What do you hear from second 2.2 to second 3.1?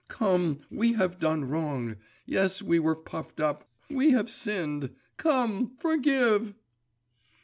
yes, we were